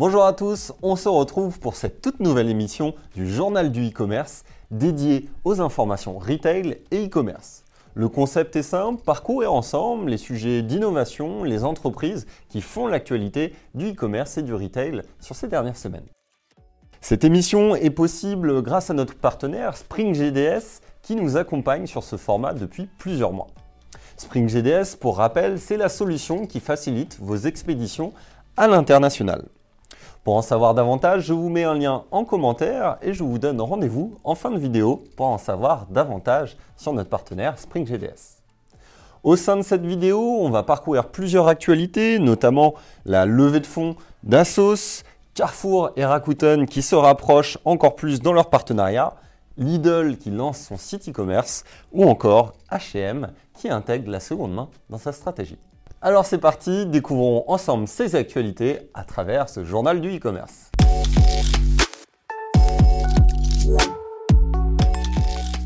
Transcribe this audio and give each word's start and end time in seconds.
Bonjour 0.00 0.24
à 0.24 0.32
tous, 0.32 0.72
on 0.80 0.96
se 0.96 1.10
retrouve 1.10 1.60
pour 1.60 1.76
cette 1.76 2.00
toute 2.00 2.20
nouvelle 2.20 2.48
émission 2.48 2.94
du 3.14 3.30
journal 3.30 3.70
du 3.70 3.86
e-commerce 3.90 4.44
dédiée 4.70 5.28
aux 5.44 5.60
informations 5.60 6.18
retail 6.18 6.78
et 6.90 7.04
e-commerce. 7.04 7.64
Le 7.92 8.08
concept 8.08 8.56
est 8.56 8.62
simple, 8.62 9.02
parcourir 9.04 9.52
ensemble 9.52 10.08
les 10.08 10.16
sujets 10.16 10.62
d'innovation, 10.62 11.44
les 11.44 11.64
entreprises 11.64 12.26
qui 12.48 12.62
font 12.62 12.86
l'actualité 12.86 13.52
du 13.74 13.90
e-commerce 13.90 14.38
et 14.38 14.42
du 14.42 14.54
retail 14.54 15.02
sur 15.20 15.36
ces 15.36 15.48
dernières 15.48 15.76
semaines. 15.76 16.08
Cette 17.02 17.24
émission 17.24 17.76
est 17.76 17.90
possible 17.90 18.62
grâce 18.62 18.88
à 18.88 18.94
notre 18.94 19.16
partenaire 19.16 19.76
Spring 19.76 20.14
GDS 20.14 20.80
qui 21.02 21.14
nous 21.14 21.36
accompagne 21.36 21.86
sur 21.86 22.04
ce 22.04 22.16
format 22.16 22.54
depuis 22.54 22.88
plusieurs 22.96 23.34
mois. 23.34 23.48
Spring 24.16 24.48
GDS, 24.48 24.96
pour 24.98 25.18
rappel, 25.18 25.60
c'est 25.60 25.76
la 25.76 25.90
solution 25.90 26.46
qui 26.46 26.60
facilite 26.60 27.18
vos 27.20 27.36
expéditions 27.36 28.14
à 28.56 28.66
l'international. 28.66 29.44
Pour 30.22 30.36
en 30.36 30.42
savoir 30.42 30.74
davantage, 30.74 31.22
je 31.22 31.32
vous 31.32 31.48
mets 31.48 31.64
un 31.64 31.72
lien 31.72 32.04
en 32.10 32.26
commentaire 32.26 32.98
et 33.00 33.14
je 33.14 33.24
vous 33.24 33.38
donne 33.38 33.58
rendez-vous 33.58 34.18
en 34.22 34.34
fin 34.34 34.50
de 34.50 34.58
vidéo 34.58 35.02
pour 35.16 35.26
en 35.26 35.38
savoir 35.38 35.86
davantage 35.88 36.58
sur 36.76 36.92
notre 36.92 37.08
partenaire 37.08 37.58
Spring 37.58 37.86
GDS. 37.86 38.42
Au 39.22 39.36
sein 39.36 39.56
de 39.56 39.62
cette 39.62 39.84
vidéo, 39.84 40.20
on 40.20 40.50
va 40.50 40.62
parcourir 40.62 41.08
plusieurs 41.08 41.48
actualités, 41.48 42.18
notamment 42.18 42.74
la 43.06 43.24
levée 43.24 43.60
de 43.60 43.66
fonds 43.66 43.96
d'Asos, 44.22 45.04
Carrefour 45.32 45.92
et 45.96 46.04
Rakuten 46.04 46.66
qui 46.66 46.82
se 46.82 46.94
rapprochent 46.94 47.56
encore 47.64 47.96
plus 47.96 48.20
dans 48.20 48.34
leur 48.34 48.50
partenariat, 48.50 49.14
Lidl 49.56 50.18
qui 50.18 50.30
lance 50.30 50.58
son 50.58 50.76
site 50.76 51.08
e-commerce 51.08 51.64
ou 51.92 52.04
encore 52.04 52.52
H&M 52.70 53.32
qui 53.54 53.70
intègre 53.70 54.10
la 54.10 54.20
seconde 54.20 54.52
main 54.52 54.68
dans 54.90 54.98
sa 54.98 55.12
stratégie. 55.12 55.58
Alors 56.02 56.24
c'est 56.24 56.38
parti, 56.38 56.86
découvrons 56.86 57.44
ensemble 57.46 57.86
ces 57.86 58.16
actualités 58.16 58.78
à 58.94 59.04
travers 59.04 59.50
ce 59.50 59.64
journal 59.64 60.00
du 60.00 60.16
e-commerce. 60.16 60.70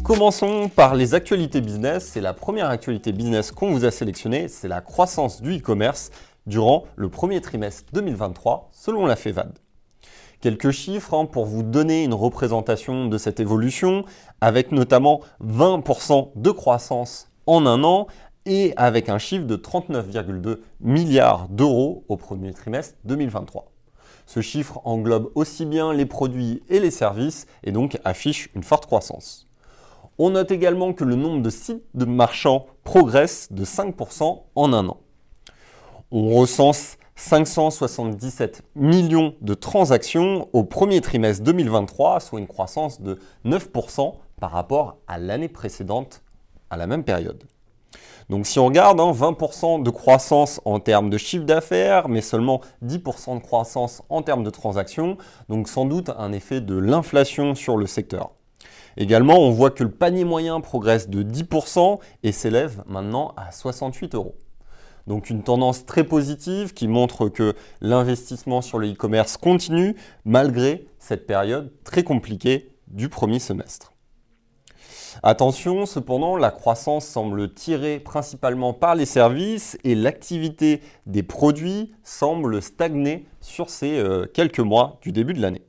Commençons 0.03 0.69
par 0.75 0.97
les 0.97 1.15
actualités 1.15 1.61
business. 1.61 2.17
Et 2.17 2.21
la 2.21 2.33
première 2.33 2.69
actualité 2.69 3.13
business 3.13 3.53
qu'on 3.53 3.71
vous 3.71 3.85
a 3.85 3.93
sélectionnée, 3.93 4.49
c'est 4.49 4.67
la 4.67 4.81
croissance 4.81 5.41
du 5.41 5.59
e-commerce 5.59 6.11
durant 6.47 6.83
le 6.97 7.09
premier 7.09 7.41
trimestre 7.41 7.85
2023 7.93 8.71
selon 8.73 9.07
la 9.07 9.15
FEVAD. 9.15 9.57
Quelques 10.41 10.73
chiffres 10.73 11.15
hein, 11.15 11.27
pour 11.27 11.47
vous 11.47 11.63
donner 11.63 12.03
une 12.03 12.13
représentation 12.13 13.07
de 13.07 13.19
cette 13.19 13.39
évolution, 13.39 14.05
avec 14.41 14.73
notamment 14.73 15.21
20% 15.41 16.33
de 16.35 16.51
croissance 16.51 17.31
en 17.47 17.67
un 17.67 17.85
an 17.85 18.07
et 18.47 18.73
avec 18.77 19.09
un 19.09 19.19
chiffre 19.19 19.47
de 19.47 19.57
39,2 19.57 20.59
milliards 20.81 21.49
d'euros 21.49 22.05
au 22.09 22.17
premier 22.17 22.53
trimestre 22.53 22.97
2023. 23.05 23.71
Ce 24.27 24.41
chiffre 24.41 24.81
englobe 24.85 25.31
aussi 25.35 25.67
bien 25.67 25.93
les 25.93 26.07
produits 26.07 26.63
et 26.69 26.81
les 26.81 26.91
services 26.91 27.47
et 27.63 27.73
donc 27.73 27.99
affiche 28.05 28.51
une 28.55 28.63
forte 28.63 28.87
croissance. 28.87 29.47
On 30.19 30.31
note 30.31 30.51
également 30.51 30.93
que 30.93 31.05
le 31.05 31.17
nombre 31.17 31.43
de 31.43 31.51
sites 31.51 31.83
de 31.95 32.05
marchands 32.05 32.67
progresse 32.85 33.53
de 33.53 33.65
5% 33.65 34.43
en 34.55 34.73
un 34.73 34.89
an. 34.89 34.99
On 36.11 36.35
recense 36.37 36.97
577 37.17 38.63
millions 38.75 39.35
de 39.41 39.55
transactions 39.55 40.49
au 40.53 40.65
premier 40.65 41.01
trimestre 41.01 41.45
2023, 41.45 42.21
soit 42.21 42.41
une 42.41 42.47
croissance 42.47 43.01
de 43.01 43.19
9% 43.45 44.15
par 44.41 44.51
rapport 44.51 44.99
à 45.07 45.19
l'année 45.19 45.49
précédente 45.49 46.23
à 46.71 46.77
la 46.77 46.87
même 46.87 47.05
période. 47.05 47.45
Donc 48.31 48.47
si 48.47 48.59
on 48.59 48.67
regarde, 48.67 48.99
20% 48.99 49.77
hein, 49.77 49.79
de 49.81 49.91
croissance 49.91 50.61
en 50.65 50.81
termes 50.81 51.11
de 51.11 51.19
chiffre 51.19 51.45
d'affaires, 51.45 52.09
mais 52.09 52.21
seulement 52.21 52.61
10% 52.85 53.37
de 53.37 53.43
croissance 53.43 54.03
en 54.09 54.23
termes 54.23 54.45
de 54.45 54.51
transactions, 54.51 55.19
donc 55.49 55.69
sans 55.69 55.85
doute 55.85 56.11
un 56.17 56.33
effet 56.33 56.61
de 56.61 56.77
l'inflation 56.77 57.55
sur 57.55 57.77
le 57.77 57.87
secteur. 57.87 58.31
Également, 58.97 59.39
on 59.39 59.51
voit 59.51 59.71
que 59.71 59.83
le 59.83 59.91
panier 59.91 60.25
moyen 60.25 60.61
progresse 60.61 61.09
de 61.09 61.23
10% 61.23 61.99
et 62.23 62.33
s'élève 62.33 62.83
maintenant 62.87 63.35
à 63.37 63.51
68 63.51 64.15
euros. 64.15 64.37
Donc 65.07 65.29
une 65.29 65.43
tendance 65.43 65.85
très 65.85 66.05
positive 66.05 66.73
qui 66.73 66.89
montre 66.89 67.29
que 67.29 67.55
l'investissement 67.81 68.63
sur 68.63 68.79
le 68.79 68.91
e-commerce 68.91 69.37
continue 69.37 69.97
malgré 70.25 70.87
cette 70.99 71.27
période 71.27 71.73
très 71.85 72.05
compliquée 72.05 72.71
du 72.89 73.09
premier 73.09 73.39
semestre. 73.39 73.94
Attention, 75.23 75.87
cependant, 75.87 76.37
la 76.37 76.51
croissance 76.51 77.07
semble 77.07 77.53
tirée 77.53 78.01
principalement 78.01 78.73
par 78.73 78.95
les 78.95 79.07
services 79.07 79.79
et 79.85 79.95
l'activité 79.95 80.81
des 81.07 81.23
produits 81.23 81.93
semble 82.03 82.61
stagner 82.61 83.27
sur 83.41 83.71
ces 83.71 83.99
euh, 83.99 84.27
quelques 84.27 84.61
mois 84.61 84.99
du 85.03 85.13
début 85.13 85.35
de 85.35 85.41
l'année. 85.41 85.63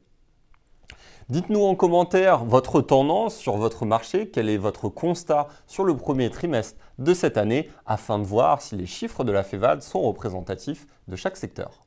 Dites-nous 1.30 1.64
en 1.64 1.74
commentaire 1.76 2.46
votre 2.46 2.82
tendance 2.82 3.36
sur 3.36 3.58
votre 3.58 3.86
marché, 3.86 4.30
quel 4.30 4.48
est 4.48 4.58
votre 4.58 4.90
constat 4.90 5.48
sur 5.66 5.84
le 5.84 5.98
premier 5.98 6.30
trimestre 6.30 6.78
de 7.00 7.16
cette 7.16 7.38
année 7.38 7.70
afin 7.88 8.20
de 8.20 8.24
voir 8.24 8.62
si 8.62 8.76
les 8.76 8.86
chiffres 8.86 9.24
de 9.24 9.32
la 9.32 9.44
FEVAD 9.44 9.82
sont 9.82 10.02
représentatifs 10.02 10.86
de 11.08 11.16
chaque 11.16 11.38
secteur. 11.38 11.84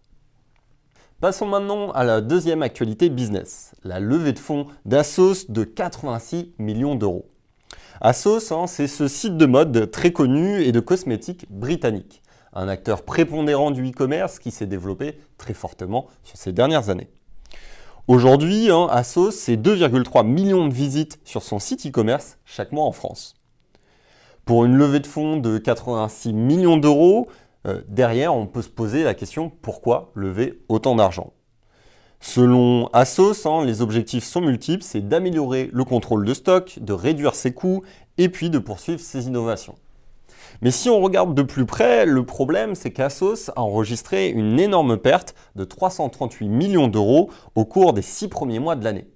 Passons 1.20 1.47
maintenant 1.47 1.92
à 1.92 2.02
la 2.02 2.20
deuxième 2.20 2.62
actualité 2.62 3.08
business, 3.10 3.74
la 3.84 4.00
levée 4.00 4.32
de 4.32 4.38
fonds 4.38 4.66
d'Assos 4.84 5.48
de 5.48 5.64
86 5.64 6.54
millions 6.58 6.97
d'euros. 6.97 7.28
Asos, 8.00 8.53
hein, 8.53 8.69
c'est 8.69 8.86
ce 8.86 9.09
site 9.09 9.36
de 9.36 9.47
mode 9.47 9.91
très 9.91 10.12
connu 10.12 10.62
et 10.62 10.70
de 10.70 10.78
cosmétiques 10.78 11.47
britannique, 11.50 12.22
un 12.53 12.69
acteur 12.69 13.03
prépondérant 13.03 13.72
du 13.72 13.91
e-commerce 13.91 14.38
qui 14.38 14.53
s'est 14.53 14.66
développé 14.66 15.19
très 15.36 15.53
fortement 15.53 16.06
sur 16.22 16.36
ces 16.36 16.53
dernières 16.53 16.91
années. 16.91 17.09
Aujourd'hui, 18.06 18.70
hein, 18.70 18.86
Asos, 18.88 19.32
c'est 19.32 19.56
2,3 19.56 20.25
millions 20.25 20.69
de 20.69 20.72
visites 20.72 21.19
sur 21.25 21.42
son 21.42 21.59
site 21.59 21.86
e-commerce 21.86 22.38
chaque 22.44 22.70
mois 22.70 22.84
en 22.84 22.92
France. 22.92 23.34
Pour 24.44 24.65
une 24.65 24.76
levée 24.76 25.00
de 25.00 25.06
fonds 25.06 25.36
de 25.36 25.59
86 25.59 26.32
millions 26.32 26.76
d'euros, 26.76 27.26
euh, 27.66 27.82
derrière, 27.88 28.32
on 28.32 28.47
peut 28.47 28.62
se 28.62 28.69
poser 28.69 29.03
la 29.03 29.15
question 29.15 29.50
pourquoi 29.50 30.12
lever 30.15 30.62
autant 30.69 30.94
d'argent? 30.94 31.32
Selon 32.20 32.88
Asos, 32.92 33.46
hein, 33.46 33.64
les 33.64 33.80
objectifs 33.80 34.24
sont 34.24 34.40
multiples, 34.40 34.82
c'est 34.82 35.06
d'améliorer 35.06 35.70
le 35.72 35.84
contrôle 35.84 36.24
de 36.24 36.34
stock, 36.34 36.78
de 36.80 36.92
réduire 36.92 37.34
ses 37.34 37.52
coûts 37.52 37.82
et 38.18 38.28
puis 38.28 38.50
de 38.50 38.58
poursuivre 38.58 39.00
ses 39.00 39.26
innovations. 39.26 39.76
Mais 40.60 40.72
si 40.72 40.90
on 40.90 41.00
regarde 41.00 41.34
de 41.34 41.42
plus 41.42 41.66
près, 41.66 42.04
le 42.06 42.24
problème 42.24 42.74
c'est 42.74 42.90
qu'Asos 42.90 43.50
a 43.54 43.60
enregistré 43.60 44.28
une 44.28 44.58
énorme 44.58 44.96
perte 44.96 45.34
de 45.54 45.64
338 45.64 46.48
millions 46.48 46.88
d'euros 46.88 47.30
au 47.54 47.64
cours 47.64 47.92
des 47.92 48.02
six 48.02 48.28
premiers 48.28 48.58
mois 48.58 48.74
de 48.74 48.82
l'année. 48.82 49.06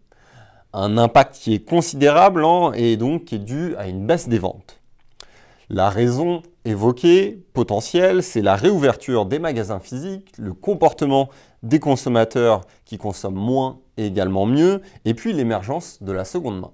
Un 0.73 0.97
impact 0.97 1.35
qui 1.35 1.55
est 1.55 1.69
considérable 1.69 2.45
hein, 2.45 2.73
et 2.75 2.97
donc 2.97 3.25
qui 3.25 3.35
est 3.35 3.39
dû 3.39 3.75
à 3.77 3.89
une 3.89 4.07
baisse 4.07 4.29
des 4.29 4.39
ventes. 4.39 4.79
La 5.69 5.91
raison 5.91 6.43
évoquée, 6.65 7.43
potentielle, 7.53 8.23
c'est 8.23 8.43
la 8.43 8.57
réouverture 8.57 9.27
des 9.27 9.39
magasins 9.39 9.81
physiques, 9.81 10.33
le 10.39 10.53
comportement 10.53 11.29
des 11.63 11.81
consommateurs 11.81 12.63
qui 12.85 12.99
consomment 12.99 13.35
moins 13.39 13.81
et 13.97 14.07
également 14.07 14.47
mieux, 14.47 14.81
et 15.05 15.15
puis 15.15 15.33
l'émergence 15.33 16.03
de 16.03 16.13
la 16.13 16.25
seconde 16.25 16.61
main. 16.61 16.73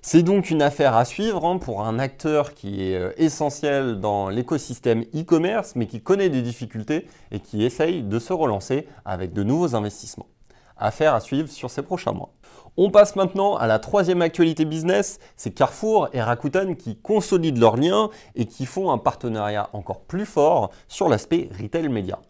C'est 0.00 0.22
donc 0.22 0.50
une 0.50 0.62
affaire 0.62 0.96
à 0.96 1.04
suivre 1.04 1.44
hein, 1.44 1.58
pour 1.58 1.82
un 1.82 1.98
acteur 1.98 2.54
qui 2.54 2.82
est 2.82 2.96
euh, 2.96 3.12
essentiel 3.16 4.00
dans 4.00 4.28
l'écosystème 4.28 5.02
e-commerce, 5.14 5.74
mais 5.74 5.86
qui 5.86 6.00
connaît 6.00 6.30
des 6.30 6.40
difficultés 6.40 7.06
et 7.32 7.40
qui 7.40 7.64
essaye 7.64 8.02
de 8.02 8.18
se 8.18 8.32
relancer 8.32 8.86
avec 9.04 9.32
de 9.32 9.42
nouveaux 9.42 9.74
investissements. 9.74 10.28
Affaire 10.76 11.14
à 11.14 11.20
suivre 11.20 11.48
sur 11.48 11.70
ces 11.70 11.82
prochains 11.82 12.12
mois. 12.12 12.32
On 12.80 12.90
passe 12.90 13.16
maintenant 13.16 13.56
à 13.56 13.66
la 13.66 13.80
troisième 13.80 14.22
actualité 14.22 14.64
business, 14.64 15.18
c'est 15.36 15.50
Carrefour 15.50 16.10
et 16.12 16.22
Rakuten 16.22 16.76
qui 16.76 16.94
consolident 16.94 17.58
leurs 17.58 17.76
liens 17.76 18.08
et 18.36 18.46
qui 18.46 18.66
font 18.66 18.92
un 18.92 18.98
partenariat 18.98 19.68
encore 19.72 20.02
plus 20.02 20.24
fort 20.24 20.70
sur 20.86 21.08
l'aspect 21.08 21.50
retail 21.60 21.88
média. 21.88 22.20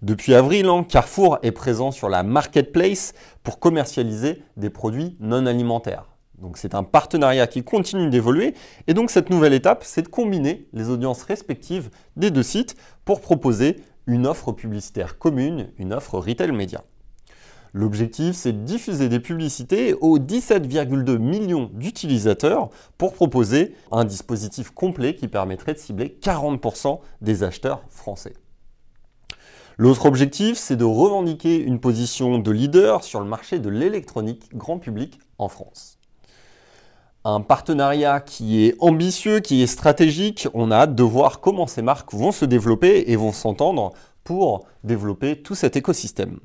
Depuis 0.00 0.36
avril, 0.36 0.66
hein, 0.66 0.84
Carrefour 0.88 1.40
est 1.42 1.50
présent 1.50 1.90
sur 1.90 2.08
la 2.08 2.22
marketplace 2.22 3.14
pour 3.42 3.58
commercialiser 3.58 4.44
des 4.56 4.70
produits 4.70 5.16
non 5.18 5.44
alimentaires. 5.44 6.04
Donc 6.40 6.56
c'est 6.56 6.76
un 6.76 6.84
partenariat 6.84 7.48
qui 7.48 7.64
continue 7.64 8.10
d'évoluer 8.10 8.54
et 8.86 8.94
donc 8.94 9.10
cette 9.10 9.28
nouvelle 9.28 9.54
étape, 9.54 9.82
c'est 9.82 10.02
de 10.02 10.08
combiner 10.08 10.68
les 10.72 10.88
audiences 10.88 11.24
respectives 11.24 11.90
des 12.14 12.30
deux 12.30 12.44
sites 12.44 12.76
pour 13.04 13.20
proposer 13.20 13.80
une 14.06 14.24
offre 14.24 14.52
publicitaire 14.52 15.18
commune, 15.18 15.72
une 15.78 15.92
offre 15.92 16.20
retail 16.20 16.52
média. 16.52 16.80
L'objectif, 17.78 18.34
c'est 18.34 18.52
de 18.52 18.64
diffuser 18.64 19.08
des 19.08 19.20
publicités 19.20 19.94
aux 19.94 20.18
17,2 20.18 21.16
millions 21.18 21.70
d'utilisateurs 21.72 22.70
pour 22.98 23.12
proposer 23.12 23.72
un 23.92 24.04
dispositif 24.04 24.72
complet 24.72 25.14
qui 25.14 25.28
permettrait 25.28 25.74
de 25.74 25.78
cibler 25.78 26.18
40% 26.20 26.98
des 27.20 27.44
acheteurs 27.44 27.84
français. 27.88 28.34
L'autre 29.76 30.06
objectif, 30.06 30.58
c'est 30.58 30.74
de 30.74 30.82
revendiquer 30.84 31.62
une 31.62 31.78
position 31.78 32.40
de 32.40 32.50
leader 32.50 33.04
sur 33.04 33.20
le 33.20 33.26
marché 33.26 33.60
de 33.60 33.68
l'électronique 33.68 34.56
grand 34.56 34.80
public 34.80 35.20
en 35.38 35.46
France. 35.46 35.98
Un 37.24 37.42
partenariat 37.42 38.18
qui 38.18 38.64
est 38.64 38.74
ambitieux, 38.80 39.38
qui 39.38 39.62
est 39.62 39.68
stratégique, 39.68 40.48
on 40.52 40.72
a 40.72 40.78
hâte 40.78 40.96
de 40.96 41.04
voir 41.04 41.38
comment 41.38 41.68
ces 41.68 41.82
marques 41.82 42.12
vont 42.12 42.32
se 42.32 42.44
développer 42.44 43.04
et 43.06 43.14
vont 43.14 43.30
s'entendre 43.30 43.92
pour 44.24 44.66
développer 44.82 45.40
tout 45.40 45.54
cet 45.54 45.76
écosystème. 45.76 46.40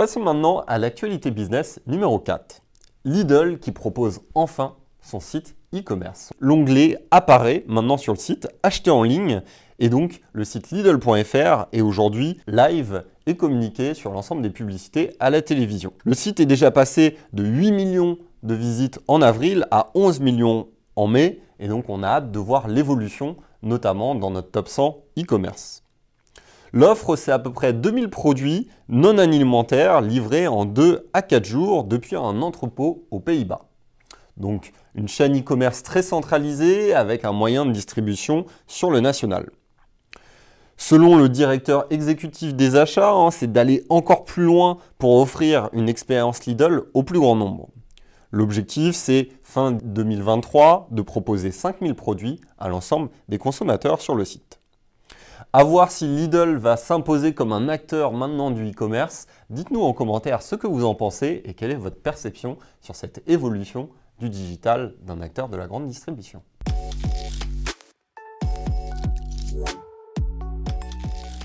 Passons 0.00 0.20
maintenant 0.20 0.64
à 0.66 0.78
l'actualité 0.78 1.30
business 1.30 1.78
numéro 1.86 2.18
4. 2.18 2.62
Lidl 3.04 3.58
qui 3.58 3.70
propose 3.70 4.22
enfin 4.34 4.76
son 5.02 5.20
site 5.20 5.56
e-commerce. 5.74 6.32
L'onglet 6.40 6.96
apparaît 7.10 7.64
maintenant 7.68 7.98
sur 7.98 8.14
le 8.14 8.18
site 8.18 8.48
Acheter 8.62 8.90
en 8.90 9.02
ligne 9.02 9.42
et 9.78 9.90
donc 9.90 10.22
le 10.32 10.44
site 10.44 10.70
Lidl.fr 10.70 11.66
est 11.72 11.82
aujourd'hui 11.82 12.40
live 12.46 13.04
et 13.26 13.36
communiqué 13.36 13.92
sur 13.92 14.12
l'ensemble 14.12 14.40
des 14.40 14.48
publicités 14.48 15.10
à 15.20 15.28
la 15.28 15.42
télévision. 15.42 15.92
Le 16.06 16.14
site 16.14 16.40
est 16.40 16.46
déjà 16.46 16.70
passé 16.70 17.18
de 17.34 17.44
8 17.44 17.70
millions 17.70 18.16
de 18.42 18.54
visites 18.54 19.00
en 19.06 19.20
avril 19.20 19.66
à 19.70 19.90
11 19.94 20.20
millions 20.20 20.68
en 20.96 21.08
mai 21.08 21.42
et 21.58 21.68
donc 21.68 21.90
on 21.90 22.02
a 22.02 22.08
hâte 22.08 22.32
de 22.32 22.38
voir 22.38 22.68
l'évolution 22.68 23.36
notamment 23.62 24.14
dans 24.14 24.30
notre 24.30 24.50
top 24.50 24.68
100 24.68 24.96
e-commerce. 25.18 25.82
L'offre, 26.72 27.16
c'est 27.16 27.32
à 27.32 27.38
peu 27.38 27.52
près 27.52 27.72
2000 27.72 28.10
produits 28.10 28.68
non 28.88 29.18
alimentaires 29.18 30.00
livrés 30.00 30.46
en 30.46 30.64
2 30.64 31.08
à 31.12 31.22
4 31.22 31.44
jours 31.44 31.84
depuis 31.84 32.16
un 32.16 32.42
entrepôt 32.42 33.06
aux 33.10 33.18
Pays-Bas. 33.18 33.62
Donc 34.36 34.72
une 34.94 35.08
chaîne 35.08 35.38
e-commerce 35.38 35.82
très 35.82 36.02
centralisée 36.02 36.94
avec 36.94 37.24
un 37.24 37.32
moyen 37.32 37.66
de 37.66 37.72
distribution 37.72 38.46
sur 38.66 38.90
le 38.90 39.00
national. 39.00 39.50
Selon 40.76 41.16
le 41.16 41.28
directeur 41.28 41.84
exécutif 41.90 42.54
des 42.54 42.76
achats, 42.76 43.12
hein, 43.12 43.30
c'est 43.30 43.52
d'aller 43.52 43.84
encore 43.90 44.24
plus 44.24 44.44
loin 44.44 44.78
pour 44.96 45.20
offrir 45.20 45.68
une 45.72 45.88
expérience 45.88 46.46
Lidl 46.46 46.84
au 46.94 47.02
plus 47.02 47.18
grand 47.18 47.36
nombre. 47.36 47.68
L'objectif, 48.30 48.94
c'est 48.94 49.28
fin 49.42 49.72
2023 49.72 50.88
de 50.92 51.02
proposer 51.02 51.50
5000 51.50 51.94
produits 51.94 52.40
à 52.58 52.68
l'ensemble 52.68 53.10
des 53.28 53.38
consommateurs 53.38 54.00
sur 54.00 54.14
le 54.14 54.24
site. 54.24 54.59
À 55.52 55.64
voir 55.64 55.90
si 55.90 56.06
Lidl 56.06 56.56
va 56.56 56.76
s'imposer 56.76 57.34
comme 57.34 57.52
un 57.52 57.68
acteur 57.68 58.12
maintenant 58.12 58.50
du 58.50 58.70
e-commerce. 58.70 59.26
Dites-nous 59.48 59.82
en 59.82 59.92
commentaire 59.92 60.42
ce 60.42 60.54
que 60.54 60.66
vous 60.66 60.84
en 60.84 60.94
pensez 60.94 61.42
et 61.44 61.54
quelle 61.54 61.70
est 61.70 61.76
votre 61.76 62.00
perception 62.00 62.58
sur 62.80 62.94
cette 62.94 63.22
évolution 63.26 63.88
du 64.18 64.28
digital 64.28 64.94
d'un 65.02 65.20
acteur 65.20 65.48
de 65.48 65.56
la 65.56 65.66
grande 65.66 65.86
distribution. 65.86 66.42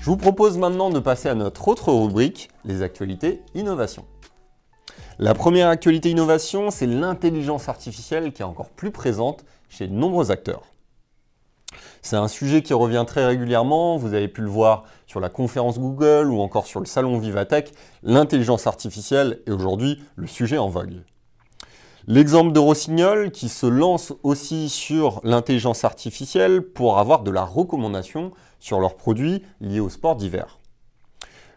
Je 0.00 0.10
vous 0.10 0.16
propose 0.16 0.56
maintenant 0.56 0.90
de 0.90 1.00
passer 1.00 1.28
à 1.28 1.34
notre 1.34 1.66
autre 1.66 1.92
rubrique, 1.92 2.48
les 2.64 2.82
actualités 2.82 3.42
innovation. 3.54 4.04
La 5.18 5.34
première 5.34 5.68
actualité 5.68 6.10
innovation, 6.10 6.70
c'est 6.70 6.86
l'intelligence 6.86 7.68
artificielle 7.68 8.32
qui 8.32 8.42
est 8.42 8.44
encore 8.44 8.68
plus 8.68 8.90
présente 8.92 9.44
chez 9.68 9.88
de 9.88 9.94
nombreux 9.94 10.30
acteurs. 10.30 10.62
C'est 12.02 12.16
un 12.16 12.28
sujet 12.28 12.62
qui 12.62 12.74
revient 12.74 13.04
très 13.06 13.26
régulièrement, 13.26 13.96
vous 13.96 14.14
avez 14.14 14.28
pu 14.28 14.42
le 14.42 14.48
voir 14.48 14.84
sur 15.06 15.20
la 15.20 15.28
conférence 15.28 15.78
Google 15.78 16.30
ou 16.30 16.40
encore 16.40 16.66
sur 16.66 16.80
le 16.80 16.86
salon 16.86 17.18
Vivatech, 17.18 17.72
l'intelligence 18.02 18.66
artificielle 18.66 19.40
est 19.46 19.50
aujourd'hui 19.50 20.02
le 20.16 20.26
sujet 20.26 20.58
en 20.58 20.68
vogue. 20.68 21.02
L'exemple 22.08 22.52
de 22.52 22.60
Rossignol 22.60 23.32
qui 23.32 23.48
se 23.48 23.66
lance 23.66 24.12
aussi 24.22 24.68
sur 24.68 25.20
l'intelligence 25.24 25.84
artificielle 25.84 26.62
pour 26.62 26.98
avoir 26.98 27.24
de 27.24 27.32
la 27.32 27.42
recommandation 27.42 28.30
sur 28.60 28.78
leurs 28.78 28.96
produits 28.96 29.42
liés 29.60 29.80
au 29.80 29.88
sport 29.88 30.14
d'hiver. 30.14 30.60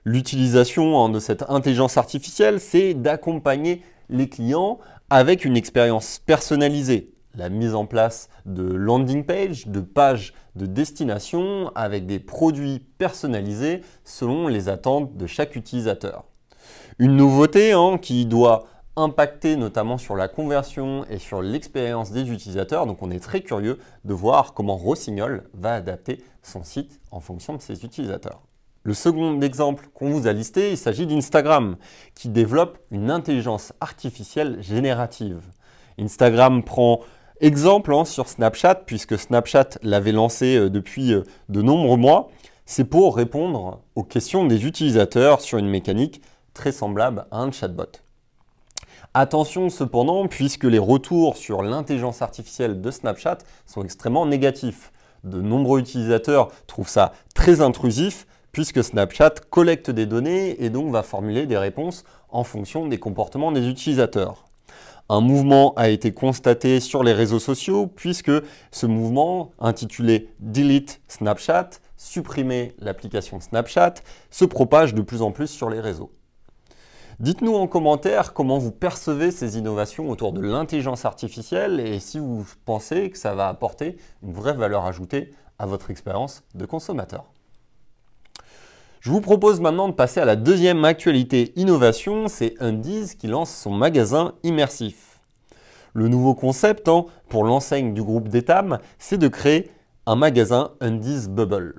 L'utilisation 0.06 1.00
hein, 1.06 1.10
de 1.10 1.20
cette 1.20 1.44
intelligence 1.50 1.98
artificielle, 1.98 2.60
c'est 2.60 2.96
d'accompagner 2.96 3.84
les 4.10 4.28
clients 4.28 4.80
avec 5.12 5.46
une 5.46 5.56
expérience 5.56 6.20
personnalisée. 6.26 7.14
La 7.36 7.50
mise 7.50 7.76
en 7.76 7.86
place 7.86 8.30
de 8.46 8.64
landing 8.64 9.24
page, 9.24 9.68
de 9.68 9.82
pages 9.82 10.34
de 10.56 10.66
destination 10.66 11.72
avec 11.76 12.06
des 12.06 12.20
produits 12.20 12.80
personnalisés 12.98 13.82
selon 14.04 14.48
les 14.48 14.68
attentes 14.68 15.16
de 15.16 15.28
chaque 15.28 15.56
utilisateur. 15.56 16.26
Une 16.98 17.16
nouveauté 17.16 17.72
hein, 17.72 17.98
qui 17.98 18.26
doit 18.26 18.66
impacter 18.96 19.56
notamment 19.56 19.98
sur 19.98 20.16
la 20.16 20.28
conversion 20.28 21.06
et 21.10 21.20
sur 21.20 21.42
l'expérience 21.42 22.12
des 22.12 22.30
utilisateurs. 22.30 22.86
Donc 22.86 23.02
on 23.02 23.12
est 23.12 23.20
très 23.20 23.42
curieux 23.42 23.80
de 24.04 24.14
voir 24.14 24.54
comment 24.54 24.76
Rossignol 24.76 25.44
va 25.54 25.76
adapter 25.76 26.22
son 26.44 26.64
site 26.64 27.00
en 27.12 27.20
fonction 27.20 27.54
de 27.54 27.62
ses 27.62 27.86
utilisateurs. 27.86 28.42
Le 28.84 28.94
second 28.94 29.40
exemple 29.42 29.88
qu'on 29.94 30.10
vous 30.10 30.28
a 30.28 30.34
listé, 30.34 30.72
il 30.72 30.78
s'agit 30.78 31.06
d'Instagram, 31.06 31.76
qui 32.16 32.30
développe 32.30 32.80
une 32.92 33.12
intelligence 33.12 33.74
artificielle 33.82 34.62
générative. 34.62 35.42
Instagram 36.00 36.64
prend 36.64 37.02
exemple 37.42 37.94
hein, 37.94 38.06
sur 38.06 38.28
Snapchat, 38.28 38.76
puisque 38.86 39.18
Snapchat 39.18 39.80
l'avait 39.82 40.12
lancé 40.12 40.58
euh, 40.58 40.70
depuis 40.70 41.14
euh, 41.14 41.24
de 41.50 41.62
nombreux 41.62 41.98
mois. 41.98 42.30
C'est 42.66 42.84
pour 42.84 43.16
répondre 43.16 43.82
aux 43.96 44.04
questions 44.04 44.46
des 44.46 44.66
utilisateurs 44.66 45.42
sur 45.42 45.58
une 45.58 45.70
mécanique 45.70 46.22
très 46.54 46.72
semblable 46.72 47.26
à 47.32 47.40
un 47.40 47.52
chatbot. 47.52 48.00
Attention 49.16 49.70
cependant, 49.70 50.28
puisque 50.28 50.66
les 50.66 50.78
retours 50.78 51.36
sur 51.36 51.64
l'intelligence 51.64 52.22
artificielle 52.22 52.80
de 52.80 52.92
Snapchat 52.92 53.40
sont 53.66 53.84
extrêmement 53.84 54.28
négatifs. 54.28 54.92
De 55.24 55.42
nombreux 55.42 55.80
utilisateurs 55.80 56.50
trouvent 56.68 56.88
ça 56.88 57.14
très 57.34 57.62
intrusif, 57.62 58.28
puisque 58.52 58.84
Snapchat 58.84 59.36
collecte 59.50 59.90
des 59.90 60.06
données 60.06 60.64
et 60.64 60.70
donc 60.70 60.92
va 60.92 61.02
formuler 61.02 61.48
des 61.48 61.58
réponses 61.58 62.04
en 62.30 62.44
fonction 62.44 62.88
des 62.88 63.00
comportements 63.00 63.52
des 63.52 63.68
utilisateurs. 63.68 64.49
Un 65.12 65.22
mouvement 65.22 65.74
a 65.74 65.90
été 65.90 66.12
constaté 66.12 66.80
sur 66.80 67.04
les 67.04 67.14
réseaux 67.14 67.40
sociaux 67.40 67.88
puisque 67.88 68.32
ce 68.72 68.86
mouvement, 68.86 69.54
intitulé 69.60 70.30
Delete 70.40 71.02
Snapchat, 71.08 71.70
supprimer 71.98 72.74
l'application 72.78 73.40
Snapchat, 73.40 73.96
se 74.30 74.46
propage 74.46 74.94
de 74.94 75.02
plus 75.02 75.24
en 75.24 75.32
plus 75.32 75.48
sur 75.48 75.72
les 75.72 75.80
réseaux. 75.80 76.12
Dites-nous 77.20 77.56
en 77.56 77.66
commentaire 77.66 78.34
comment 78.34 78.60
vous 78.60 78.72
percevez 78.72 79.32
ces 79.32 79.58
innovations 79.58 80.12
autour 80.12 80.32
de 80.32 80.42
l'intelligence 80.42 81.06
artificielle 81.06 81.80
et 81.80 82.00
si 82.00 82.20
vous 82.20 82.46
pensez 82.64 83.10
que 83.10 83.18
ça 83.18 83.34
va 83.34 83.48
apporter 83.48 83.98
une 84.22 84.34
vraie 84.34 84.54
valeur 84.54 84.86
ajoutée 84.86 85.32
à 85.58 85.66
votre 85.66 85.90
expérience 85.90 86.44
de 86.54 86.68
consommateur. 86.68 87.26
Je 89.02 89.12
vous 89.12 89.22
propose 89.22 89.62
maintenant 89.62 89.88
de 89.88 89.94
passer 89.94 90.20
à 90.20 90.26
la 90.26 90.36
deuxième 90.36 90.84
actualité 90.84 91.54
innovation, 91.56 92.28
c'est 92.28 92.56
Undies 92.60 93.16
qui 93.18 93.28
lance 93.28 93.50
son 93.50 93.72
magasin 93.72 94.34
immersif. 94.44 95.22
Le 95.94 96.10
nouveau 96.10 96.36
concept 96.36 96.90
hein, 96.90 97.06
pour 97.30 97.46
l'enseigne 97.46 97.94
du 97.94 98.04
groupe 98.04 98.28
d'Etam, 98.28 98.80
c'est 98.98 99.18
de 99.18 99.30
créer 99.30 99.72
un 100.06 100.18
magasin 100.18 100.72
Undies 100.82 101.30
Bubble. 101.30 101.76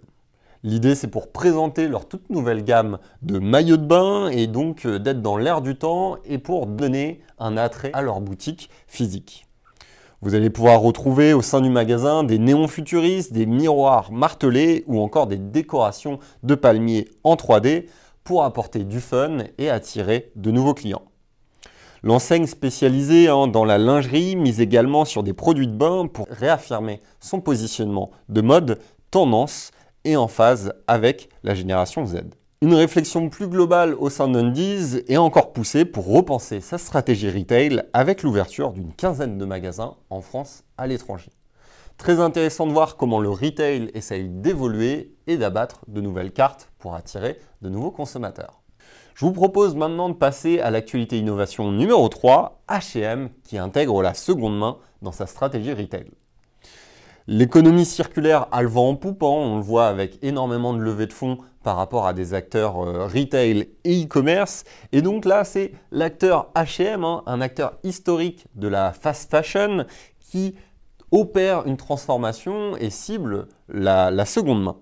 L'idée, 0.62 0.94
c'est 0.94 1.08
pour 1.08 1.30
présenter 1.30 1.88
leur 1.88 2.08
toute 2.08 2.30
nouvelle 2.30 2.64
gamme 2.64 2.98
de 3.20 3.38
maillots 3.38 3.76
de 3.76 3.86
bain 3.86 4.28
et 4.28 4.46
donc 4.46 4.86
euh, 4.86 4.98
d'être 4.98 5.20
dans 5.20 5.36
l'air 5.36 5.60
du 5.60 5.76
temps 5.76 6.16
et 6.24 6.38
pour 6.38 6.66
donner 6.66 7.20
un 7.38 7.58
attrait 7.58 7.90
à 7.92 8.00
leur 8.00 8.22
boutique 8.22 8.70
physique. 8.86 9.46
Vous 10.22 10.34
allez 10.34 10.50
pouvoir 10.50 10.82
retrouver 10.82 11.32
au 11.32 11.40
sein 11.40 11.62
du 11.62 11.70
magasin 11.70 12.24
des 12.24 12.38
néons 12.38 12.68
futuristes, 12.68 13.32
des 13.32 13.46
miroirs 13.46 14.12
martelés 14.12 14.84
ou 14.86 15.00
encore 15.00 15.26
des 15.26 15.38
décorations 15.38 16.18
de 16.42 16.54
palmiers 16.54 17.08
en 17.24 17.36
3D 17.36 17.86
pour 18.22 18.44
apporter 18.44 18.84
du 18.84 19.00
fun 19.00 19.38
et 19.56 19.70
attirer 19.70 20.30
de 20.36 20.50
nouveaux 20.50 20.74
clients. 20.74 21.04
L'enseigne 22.02 22.46
spécialisée 22.46 23.28
hein, 23.28 23.46
dans 23.46 23.64
la 23.64 23.78
lingerie 23.78 24.36
mise 24.36 24.60
également 24.60 25.06
sur 25.06 25.22
des 25.22 25.32
produits 25.32 25.68
de 25.68 25.72
bain 25.72 26.06
pour 26.06 26.26
réaffirmer 26.28 27.00
son 27.20 27.40
positionnement 27.40 28.10
de 28.28 28.42
mode, 28.42 28.78
tendance 29.10 29.70
et 30.04 30.16
en 30.16 30.28
phase 30.28 30.74
avec 30.86 31.30
la 31.44 31.54
génération 31.54 32.04
Z. 32.04 32.24
Une 32.62 32.74
réflexion 32.74 33.30
plus 33.30 33.48
globale 33.48 33.94
au 33.94 34.10
sein 34.10 34.28
d'Undies 34.28 34.98
est 35.08 35.16
encore 35.16 35.54
poussée 35.54 35.86
pour 35.86 36.06
repenser 36.06 36.60
sa 36.60 36.76
stratégie 36.76 37.30
retail 37.30 37.84
avec 37.94 38.22
l'ouverture 38.22 38.72
d'une 38.72 38.92
quinzaine 38.92 39.38
de 39.38 39.46
magasins 39.46 39.94
en 40.10 40.20
France 40.20 40.62
à 40.76 40.86
l'étranger. 40.86 41.30
Très 41.96 42.20
intéressant 42.20 42.66
de 42.66 42.72
voir 42.72 42.98
comment 42.98 43.18
le 43.18 43.30
retail 43.30 43.90
essaye 43.94 44.28
d'évoluer 44.28 45.14
et 45.26 45.38
d'abattre 45.38 45.80
de 45.88 46.02
nouvelles 46.02 46.32
cartes 46.32 46.70
pour 46.78 46.94
attirer 46.94 47.38
de 47.62 47.70
nouveaux 47.70 47.92
consommateurs. 47.92 48.60
Je 49.14 49.24
vous 49.24 49.32
propose 49.32 49.74
maintenant 49.74 50.10
de 50.10 50.14
passer 50.14 50.60
à 50.60 50.70
l'actualité 50.70 51.16
innovation 51.16 51.72
numéro 51.72 52.10
3, 52.10 52.60
H&M 52.68 53.30
qui 53.42 53.56
intègre 53.56 54.02
la 54.02 54.12
seconde 54.12 54.58
main 54.58 54.76
dans 55.00 55.12
sa 55.12 55.24
stratégie 55.24 55.72
retail. 55.72 56.10
L'économie 57.26 57.86
circulaire 57.86 58.48
a 58.52 58.60
le 58.60 58.68
vent 58.68 58.90
en 58.90 58.96
poupe, 58.96 59.22
on 59.22 59.56
le 59.56 59.62
voit 59.62 59.86
avec 59.86 60.18
énormément 60.22 60.74
de 60.74 60.80
levées 60.80 61.06
de 61.06 61.12
fonds 61.14 61.38
par 61.62 61.76
rapport 61.76 62.06
à 62.06 62.12
des 62.12 62.34
acteurs 62.34 62.82
euh, 62.82 63.06
retail 63.06 63.68
et 63.84 64.04
e-commerce. 64.04 64.64
Et 64.92 65.02
donc 65.02 65.24
là, 65.24 65.44
c'est 65.44 65.72
l'acteur 65.90 66.50
HM, 66.54 67.04
un 67.26 67.40
acteur 67.40 67.74
historique 67.82 68.46
de 68.54 68.68
la 68.68 68.92
fast 68.92 69.30
fashion 69.30 69.84
qui 70.20 70.54
opère 71.10 71.66
une 71.66 71.76
transformation 71.76 72.76
et 72.76 72.90
cible 72.90 73.48
la, 73.68 74.24
seconde 74.24 74.62
main. 74.62 74.76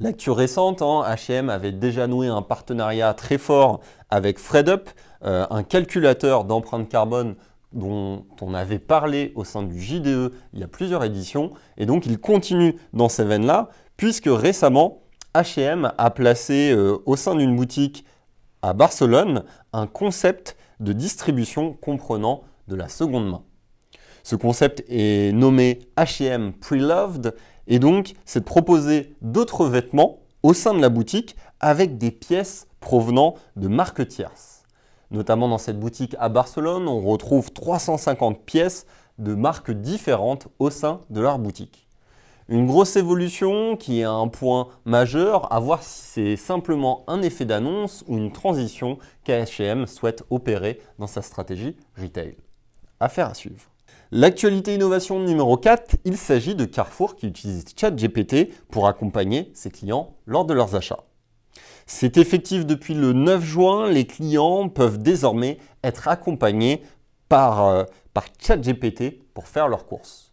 L'actu 0.00 0.30
récente, 0.30 0.82
HM 0.82 1.50
avait 1.50 1.72
déjà 1.72 2.06
noué 2.06 2.28
un 2.28 2.42
partenariat 2.42 3.12
très 3.12 3.36
fort 3.36 3.80
avec 4.08 4.38
FredUp, 4.38 4.88
euh, 5.24 5.46
un 5.50 5.62
calculateur 5.62 6.44
d'empreinte 6.44 6.88
carbone 6.88 7.36
dont 7.72 8.24
on 8.40 8.54
avait 8.54 8.78
parlé 8.78 9.32
au 9.36 9.44
sein 9.44 9.62
du 9.62 9.80
JDE 9.80 10.32
il 10.52 10.60
y 10.60 10.62
a 10.62 10.68
plusieurs 10.68 11.04
éditions. 11.04 11.50
Et 11.76 11.86
donc 11.86 12.06
il 12.06 12.18
continue 12.18 12.76
dans 12.92 13.08
ces 13.08 13.24
veines-là, 13.24 13.68
puisque 13.96 14.28
récemment, 14.28 15.02
H&M 15.34 15.92
a 15.96 16.10
placé 16.10 16.72
euh, 16.72 16.98
au 17.06 17.14
sein 17.14 17.36
d'une 17.36 17.54
boutique 17.54 18.04
à 18.62 18.72
Barcelone 18.72 19.44
un 19.72 19.86
concept 19.86 20.56
de 20.80 20.92
distribution 20.92 21.74
comprenant 21.74 22.42
de 22.66 22.74
la 22.74 22.88
seconde 22.88 23.30
main. 23.30 23.42
Ce 24.24 24.34
concept 24.34 24.84
est 24.88 25.32
nommé 25.32 25.78
H&M 25.96 26.52
Preloved 26.54 27.36
et 27.68 27.78
donc 27.78 28.14
c'est 28.24 28.40
de 28.40 28.44
proposer 28.44 29.14
d'autres 29.22 29.66
vêtements 29.66 30.18
au 30.42 30.52
sein 30.52 30.74
de 30.74 30.80
la 30.80 30.88
boutique 30.88 31.36
avec 31.60 31.96
des 31.96 32.10
pièces 32.10 32.66
provenant 32.80 33.34
de 33.56 33.68
marques 33.68 34.08
tierces. 34.08 34.64
Notamment 35.12 35.48
dans 35.48 35.58
cette 35.58 35.78
boutique 35.78 36.16
à 36.18 36.28
Barcelone, 36.28 36.88
on 36.88 37.00
retrouve 37.00 37.52
350 37.52 38.44
pièces 38.44 38.86
de 39.18 39.34
marques 39.34 39.70
différentes 39.70 40.48
au 40.58 40.70
sein 40.70 41.00
de 41.10 41.20
leur 41.20 41.38
boutique. 41.38 41.89
Une 42.50 42.66
grosse 42.66 42.96
évolution 42.96 43.76
qui 43.76 44.00
est 44.00 44.04
un 44.04 44.26
point 44.26 44.66
majeur, 44.84 45.52
à 45.52 45.60
voir 45.60 45.84
si 45.84 46.02
c'est 46.02 46.36
simplement 46.36 47.04
un 47.06 47.22
effet 47.22 47.44
d'annonce 47.44 48.02
ou 48.08 48.18
une 48.18 48.32
transition 48.32 48.98
qu'H&M 49.22 49.86
souhaite 49.86 50.24
opérer 50.30 50.80
dans 50.98 51.06
sa 51.06 51.22
stratégie 51.22 51.76
retail. 51.96 52.36
Affaire 52.98 53.28
à 53.28 53.34
suivre. 53.34 53.70
L'actualité 54.10 54.74
innovation 54.74 55.20
numéro 55.20 55.56
4, 55.56 55.98
il 56.04 56.16
s'agit 56.16 56.56
de 56.56 56.64
Carrefour 56.64 57.14
qui 57.14 57.28
utilise 57.28 57.64
ChatGPT 57.76 58.52
pour 58.68 58.88
accompagner 58.88 59.52
ses 59.54 59.70
clients 59.70 60.16
lors 60.26 60.44
de 60.44 60.52
leurs 60.52 60.74
achats. 60.74 61.04
C'est 61.86 62.16
effectif 62.16 62.66
depuis 62.66 62.94
le 62.94 63.12
9 63.12 63.44
juin, 63.44 63.88
les 63.88 64.08
clients 64.08 64.68
peuvent 64.68 64.98
désormais 64.98 65.58
être 65.84 66.08
accompagnés 66.08 66.82
par, 67.28 67.64
euh, 67.68 67.84
par 68.12 68.24
ChatGPT 68.40 69.22
pour 69.34 69.46
faire 69.46 69.68
leurs 69.68 69.86
courses. 69.86 70.29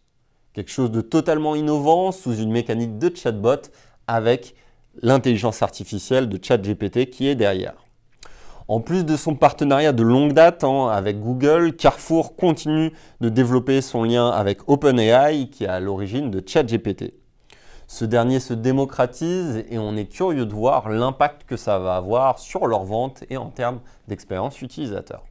Quelque 0.52 0.70
chose 0.70 0.90
de 0.90 1.00
totalement 1.00 1.54
innovant 1.54 2.12
sous 2.12 2.36
une 2.36 2.50
mécanique 2.50 2.98
de 2.98 3.14
chatbot 3.14 3.70
avec 4.06 4.54
l'intelligence 5.02 5.62
artificielle 5.62 6.28
de 6.28 6.38
ChatGPT 6.42 7.10
qui 7.10 7.28
est 7.28 7.34
derrière. 7.34 7.84
En 8.66 8.80
plus 8.80 9.04
de 9.04 9.16
son 9.16 9.34
partenariat 9.34 9.92
de 9.92 10.02
longue 10.02 10.34
date 10.34 10.62
hein, 10.62 10.88
avec 10.88 11.20
Google, 11.20 11.74
Carrefour 11.74 12.36
continue 12.36 12.92
de 13.20 13.30
développer 13.30 13.80
son 13.80 14.04
lien 14.04 14.28
avec 14.28 14.68
OpenAI 14.68 15.48
qui 15.48 15.64
est 15.64 15.68
à 15.68 15.80
l'origine 15.80 16.30
de 16.30 16.42
ChatGPT. 16.46 17.14
Ce 17.86 18.04
dernier 18.04 18.40
se 18.40 18.52
démocratise 18.52 19.64
et 19.70 19.78
on 19.78 19.96
est 19.96 20.04
curieux 20.04 20.44
de 20.44 20.52
voir 20.52 20.90
l'impact 20.90 21.44
que 21.44 21.56
ça 21.56 21.78
va 21.78 21.96
avoir 21.96 22.38
sur 22.38 22.66
leur 22.66 22.84
vente 22.84 23.24
et 23.30 23.38
en 23.38 23.48
termes 23.48 23.80
d'expérience 24.08 24.60
utilisateur. 24.60 25.24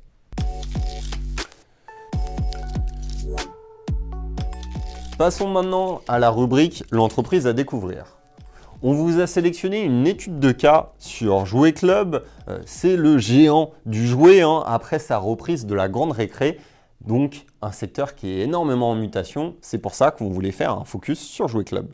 Passons 5.17 5.49
maintenant 5.49 6.01
à 6.07 6.19
la 6.19 6.29
rubrique 6.29 6.83
L'entreprise 6.91 7.47
à 7.47 7.53
découvrir. 7.53 8.17
On 8.83 8.93
vous 8.93 9.19
a 9.19 9.25
sélectionné 9.25 9.81
une 9.81 10.05
étude 10.05 10.37
de 10.37 10.51
cas 10.51 10.91
sur 10.99 11.47
Jouet 11.47 11.73
Club. 11.73 12.23
Euh, 12.47 12.59
c'est 12.67 12.95
le 12.95 13.17
géant 13.17 13.71
du 13.87 14.05
jouet 14.05 14.41
hein, 14.41 14.61
après 14.67 14.99
sa 14.99 15.17
reprise 15.17 15.65
de 15.65 15.73
la 15.73 15.89
grande 15.89 16.11
récré. 16.11 16.59
Donc 17.01 17.47
un 17.63 17.71
secteur 17.71 18.13
qui 18.13 18.29
est 18.29 18.41
énormément 18.41 18.91
en 18.91 18.95
mutation. 18.95 19.55
C'est 19.59 19.79
pour 19.79 19.95
ça 19.95 20.11
qu'on 20.11 20.29
voulait 20.29 20.51
faire 20.51 20.71
un 20.73 20.85
focus 20.85 21.19
sur 21.19 21.47
Jouet 21.47 21.63
Club. 21.63 21.87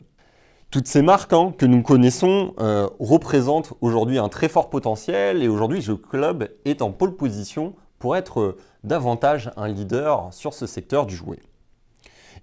Toutes 0.70 0.86
ces 0.86 1.00
marques 1.00 1.32
hein, 1.32 1.54
que 1.56 1.64
nous 1.64 1.80
connaissons 1.80 2.52
euh, 2.60 2.90
représentent 3.00 3.72
aujourd'hui 3.80 4.18
un 4.18 4.28
très 4.28 4.50
fort 4.50 4.68
potentiel 4.68 5.42
et 5.42 5.48
aujourd'hui 5.48 5.80
Jouet 5.80 5.96
Club 6.10 6.50
est 6.66 6.82
en 6.82 6.90
pole 6.90 7.16
position 7.16 7.74
pour 7.98 8.16
être 8.16 8.58
davantage 8.82 9.50
un 9.56 9.68
leader 9.68 10.28
sur 10.30 10.52
ce 10.52 10.66
secteur 10.66 11.06
du 11.06 11.16
jouet. 11.16 11.38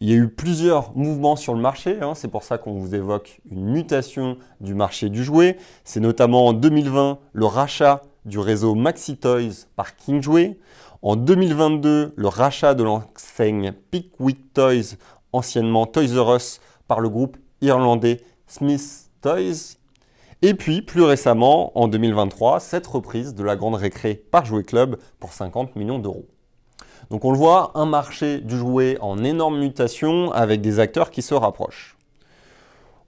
Il 0.03 0.09
y 0.09 0.13
a 0.13 0.15
eu 0.15 0.29
plusieurs 0.29 0.97
mouvements 0.97 1.35
sur 1.35 1.53
le 1.53 1.61
marché, 1.61 1.99
hein. 2.01 2.15
c'est 2.15 2.27
pour 2.27 2.41
ça 2.41 2.57
qu'on 2.57 2.73
vous 2.73 2.95
évoque 2.95 3.39
une 3.51 3.65
mutation 3.65 4.35
du 4.59 4.73
marché 4.73 5.09
du 5.09 5.23
jouet. 5.23 5.57
C'est 5.83 5.99
notamment 5.99 6.47
en 6.47 6.53
2020 6.53 7.19
le 7.33 7.45
rachat 7.45 8.01
du 8.25 8.39
réseau 8.39 8.73
Maxi 8.73 9.17
Toys 9.17 9.67
par 9.75 9.95
King 9.95 10.19
Jouet. 10.23 10.57
En 11.03 11.15
2022, 11.15 12.13
le 12.15 12.27
rachat 12.27 12.73
de 12.73 12.81
l'enseigne 12.81 13.73
Pickwick 13.91 14.51
Toys, 14.55 14.97
anciennement 15.33 15.85
Toys 15.85 16.19
R 16.19 16.35
Us, 16.35 16.61
par 16.87 16.99
le 16.99 17.09
groupe 17.09 17.37
irlandais 17.61 18.21
Smith 18.47 19.11
Toys. 19.21 19.77
Et 20.41 20.55
puis, 20.55 20.81
plus 20.81 21.03
récemment, 21.03 21.77
en 21.77 21.87
2023, 21.87 22.59
cette 22.59 22.87
reprise 22.87 23.35
de 23.35 23.43
la 23.43 23.55
grande 23.55 23.75
récré 23.75 24.15
par 24.15 24.45
Jouet 24.45 24.63
Club 24.63 24.97
pour 25.19 25.31
50 25.31 25.75
millions 25.75 25.99
d'euros. 25.99 26.30
Donc 27.11 27.25
on 27.25 27.31
le 27.33 27.37
voit, 27.37 27.71
un 27.75 27.85
marché 27.85 28.39
du 28.39 28.57
jouet 28.57 28.97
en 29.01 29.21
énorme 29.25 29.59
mutation 29.59 30.31
avec 30.31 30.61
des 30.61 30.79
acteurs 30.79 31.11
qui 31.11 31.21
se 31.21 31.33
rapprochent. 31.33 31.97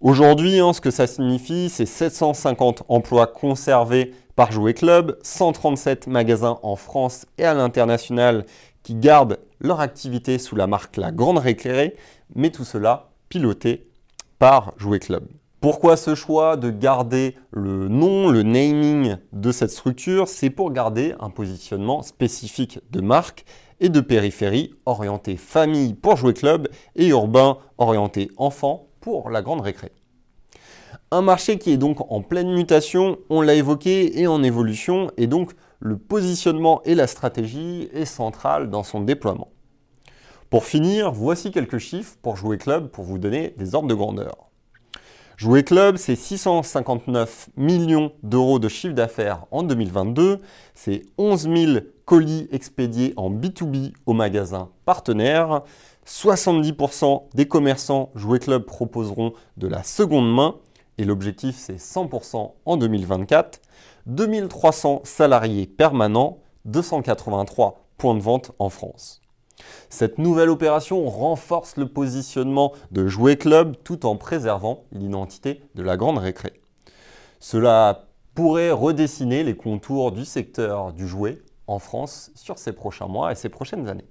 Aujourd'hui, 0.01 0.60
hein, 0.60 0.74
ce 0.74 0.81
que 0.81 0.91
ça 0.91 1.07
signifie, 1.07 1.69
c'est 1.69 1.86
750 1.86 2.83
emplois 2.89 3.27
conservés 3.27 4.13
par 4.36 4.51
Jouet 4.51 4.74
Club, 4.74 5.17
137 5.24 6.07
magasins 6.07 6.60
en 6.63 6.75
France 6.75 7.25
et 7.38 7.45
à 7.45 7.53
l'international 7.53 8.45
qui 8.83 8.95
gardent 8.95 9.39
leur 9.62 9.79
activité 9.79 10.38
sous 10.38 10.57
la 10.57 10.67
marque 10.67 10.98
La 10.98 11.13
Grande 11.13 11.38
Réclairée, 11.38 11.95
mais 12.36 12.50
tout 12.50 12.65
cela 12.65 13.12
piloté 13.29 13.86
par 14.38 14.74
Jouet 14.75 15.00
Club. 15.00 15.25
Pourquoi 15.62 15.95
ce 15.95 16.13
choix 16.13 16.57
de 16.57 16.72
garder 16.72 17.36
le 17.51 17.88
nom, 17.88 18.29
le 18.29 18.43
naming 18.43 19.15
de 19.31 19.51
cette 19.53 19.72
structure? 19.72 20.27
C'est 20.27 20.50
pour 20.50 20.74
garder 20.74 21.15
un 21.22 21.29
positionnement 21.29 22.01
spécifique 22.01 22.81
de 22.91 23.00
marque 23.00 23.45
et 23.79 23.89
de 23.89 24.01
périphérie 24.01 24.73
orienté 24.85 25.37
famille 25.37 25.93
pour 25.93 26.17
jouer 26.17 26.33
club 26.33 26.67
et 26.95 27.07
urbain 27.07 27.57
orienté 27.77 28.29
enfant 28.37 28.87
pour 29.01 29.29
la 29.29 29.41
grande 29.41 29.61
récré. 29.61 29.91
Un 31.11 31.21
marché 31.21 31.59
qui 31.59 31.71
est 31.71 31.77
donc 31.77 32.11
en 32.11 32.21
pleine 32.21 32.51
mutation, 32.51 33.19
on 33.29 33.41
l'a 33.41 33.53
évoqué, 33.53 34.19
et 34.19 34.25
en 34.25 34.41
évolution, 34.41 35.11
et 35.17 35.27
donc 35.27 35.51
le 35.79 35.97
positionnement 35.97 36.81
et 36.85 36.95
la 36.95 37.07
stratégie 37.07 37.87
est 37.93 38.05
central 38.05 38.69
dans 38.69 38.83
son 38.83 39.01
déploiement. 39.01 39.49
Pour 40.49 40.65
finir, 40.65 41.11
voici 41.11 41.51
quelques 41.51 41.77
chiffres 41.77 42.15
pour 42.21 42.37
Jouer 42.37 42.57
Club 42.57 42.89
pour 42.89 43.03
vous 43.03 43.17
donner 43.17 43.53
des 43.57 43.75
ordres 43.75 43.89
de 43.89 43.93
grandeur. 43.93 44.49
Jouer 45.35 45.63
Club, 45.63 45.97
c'est 45.97 46.15
659 46.15 47.49
millions 47.57 48.11
d'euros 48.21 48.59
de 48.59 48.67
chiffre 48.67 48.93
d'affaires 48.93 49.45
en 49.49 49.63
2022, 49.63 50.37
c'est 50.75 51.01
11 51.17 51.49
000 51.55 51.71
colis 52.05 52.47
expédiés 52.51 53.13
en 53.17 53.31
B2B 53.31 53.93
aux 54.05 54.13
magasins 54.13 54.69
partenaires. 54.85 55.63
70% 56.05 57.23
des 57.33 57.47
commerçants 57.47 58.11
Jouet 58.13 58.39
Club 58.39 58.65
proposeront 58.65 59.33
de 59.57 59.67
la 59.67 59.81
seconde 59.81 60.31
main 60.31 60.55
et 60.99 61.03
l'objectif 61.03 61.55
c'est 61.57 61.77
100% 61.77 62.51
en 62.65 62.77
2024. 62.77 63.59
2300 64.05 65.01
salariés 65.03 65.65
permanents, 65.65 66.43
283 66.65 67.87
points 67.97 68.15
de 68.15 68.21
vente 68.21 68.51
en 68.59 68.69
France. 68.69 69.22
Cette 69.89 70.17
nouvelle 70.17 70.50
opération 70.50 71.07
renforce 71.07 71.77
le 71.77 71.88
positionnement 71.88 72.74
de 72.91 73.07
Jouet 73.07 73.38
Club 73.38 73.75
tout 73.83 74.05
en 74.05 74.15
préservant 74.15 74.86
l'identité 74.91 75.62
de 75.75 75.83
la 75.83 75.98
grande 75.98 76.17
récré. 76.17 76.53
Cela 77.39 78.05
pourrait 78.36 78.72
redessiner 78.72 79.43
les 79.43 79.55
contours 79.55 80.12
du 80.12 80.25
secteur 80.25 80.93
du 80.93 81.07
jouet 81.07 81.41
en 81.67 81.79
France 81.79 82.31
sur 82.36 82.57
ces 82.57 82.74
prochains 82.74 83.07
mois 83.07 83.31
et 83.31 83.36
ces 83.36 83.50
prochaines 83.50 83.88
années. 83.88 84.07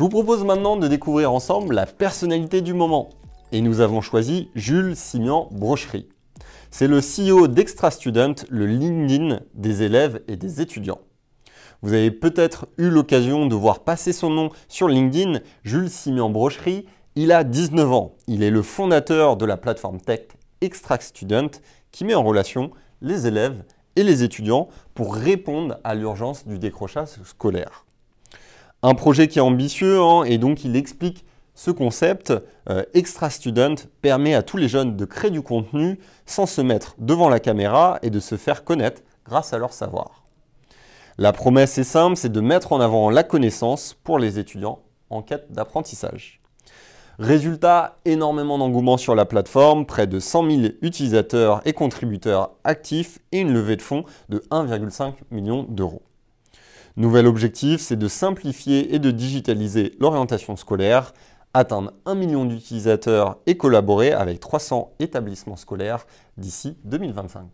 Je 0.00 0.04
vous 0.04 0.08
propose 0.08 0.44
maintenant 0.44 0.78
de 0.78 0.88
découvrir 0.88 1.30
ensemble 1.30 1.74
la 1.74 1.84
personnalité 1.84 2.62
du 2.62 2.72
moment. 2.72 3.10
Et 3.52 3.60
nous 3.60 3.80
avons 3.80 4.00
choisi 4.00 4.48
Jules 4.54 4.96
Simian 4.96 5.48
Brocherie. 5.50 6.08
C'est 6.72 6.86
le 6.86 7.00
CEO 7.00 7.48
d'Extra 7.48 7.90
Student, 7.90 8.34
le 8.48 8.64
LinkedIn 8.64 9.40
des 9.54 9.82
élèves 9.82 10.22
et 10.28 10.36
des 10.36 10.60
étudiants. 10.60 11.00
Vous 11.82 11.92
avez 11.92 12.12
peut-être 12.12 12.68
eu 12.78 12.90
l'occasion 12.90 13.46
de 13.46 13.54
voir 13.56 13.80
passer 13.80 14.12
son 14.12 14.30
nom 14.30 14.50
sur 14.68 14.86
LinkedIn, 14.86 15.40
Jules 15.64 15.90
Simian 15.90 16.30
Brocherie. 16.30 16.86
Il 17.16 17.32
a 17.32 17.42
19 17.42 17.92
ans. 17.92 18.14
Il 18.28 18.44
est 18.44 18.50
le 18.50 18.62
fondateur 18.62 19.36
de 19.36 19.44
la 19.46 19.56
plateforme 19.56 20.00
tech 20.00 20.28
Extra 20.60 21.00
Student 21.00 21.50
qui 21.90 22.04
met 22.04 22.14
en 22.14 22.22
relation 22.22 22.70
les 23.02 23.26
élèves 23.26 23.64
et 23.96 24.04
les 24.04 24.22
étudiants 24.22 24.68
pour 24.94 25.16
répondre 25.16 25.78
à 25.82 25.96
l'urgence 25.96 26.46
du 26.46 26.60
décrochage 26.60 27.20
scolaire. 27.24 27.84
Un 28.82 28.94
projet 28.94 29.26
qui 29.26 29.40
est 29.40 29.42
ambitieux 29.42 30.00
hein, 30.00 30.22
et 30.22 30.38
donc 30.38 30.64
il 30.64 30.76
explique 30.76 31.24
ce 31.60 31.70
concept. 31.70 32.32
Euh, 32.70 32.84
Extra 32.94 33.28
Student 33.28 33.74
permet 34.00 34.34
à 34.34 34.42
tous 34.42 34.56
les 34.56 34.68
jeunes 34.68 34.96
de 34.96 35.04
créer 35.04 35.30
du 35.30 35.42
contenu 35.42 35.98
sans 36.24 36.46
se 36.46 36.62
mettre 36.62 36.94
devant 36.98 37.28
la 37.28 37.38
caméra 37.38 37.98
et 38.02 38.08
de 38.08 38.18
se 38.18 38.36
faire 38.36 38.64
connaître 38.64 39.02
grâce 39.26 39.52
à 39.52 39.58
leur 39.58 39.74
savoir. 39.74 40.24
La 41.18 41.34
promesse 41.34 41.76
est 41.76 41.84
simple, 41.84 42.16
c'est 42.16 42.32
de 42.32 42.40
mettre 42.40 42.72
en 42.72 42.80
avant 42.80 43.10
la 43.10 43.24
connaissance 43.24 43.94
pour 44.04 44.18
les 44.18 44.38
étudiants 44.38 44.78
en 45.10 45.20
quête 45.20 45.52
d'apprentissage. 45.52 46.40
Résultat, 47.18 47.98
énormément 48.06 48.56
d'engouement 48.56 48.96
sur 48.96 49.14
la 49.14 49.26
plateforme, 49.26 49.84
près 49.84 50.06
de 50.06 50.18
100 50.18 50.50
000 50.50 50.62
utilisateurs 50.80 51.60
et 51.66 51.74
contributeurs 51.74 52.52
actifs 52.64 53.18
et 53.32 53.40
une 53.40 53.52
levée 53.52 53.76
de 53.76 53.82
fonds 53.82 54.04
de 54.30 54.38
1,5 54.50 55.12
million 55.30 55.64
d'euros. 55.64 56.00
Nouvel 56.96 57.26
objectif, 57.26 57.80
c'est 57.80 57.96
de 57.96 58.08
simplifier 58.08 58.94
et 58.94 58.98
de 58.98 59.10
digitaliser 59.10 59.94
l'orientation 60.00 60.56
scolaire 60.56 61.12
atteindre 61.52 61.92
1 62.06 62.14
million 62.14 62.44
d'utilisateurs 62.44 63.38
et 63.46 63.56
collaborer 63.56 64.12
avec 64.12 64.40
300 64.40 64.92
établissements 65.00 65.56
scolaires 65.56 66.06
d'ici 66.36 66.76
2025. 66.84 67.48